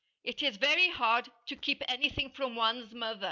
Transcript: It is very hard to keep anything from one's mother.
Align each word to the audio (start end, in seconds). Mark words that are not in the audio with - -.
It 0.23 0.41
is 0.41 0.57
very 0.57 0.89
hard 0.89 1.29
to 1.45 1.55
keep 1.55 1.83
anything 1.87 2.31
from 2.31 2.55
one's 2.55 2.91
mother. 2.91 3.19